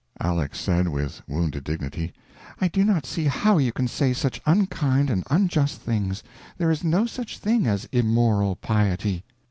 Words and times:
Aleck 0.19 0.55
said, 0.55 0.87
with 0.87 1.21
wounded 1.29 1.63
dignity: 1.63 2.11
"I 2.59 2.69
do 2.69 2.83
not 2.83 3.05
see 3.05 3.25
how 3.25 3.59
you 3.59 3.71
can 3.71 3.87
say 3.87 4.13
such 4.13 4.41
unkind 4.47 5.11
and 5.11 5.23
unjust 5.29 5.79
things. 5.79 6.23
There 6.57 6.71
is 6.71 6.83
no 6.83 7.05
such 7.05 7.37
thing 7.37 7.67
as 7.67 7.87
immoral 7.91 8.55
piety." 8.55 9.23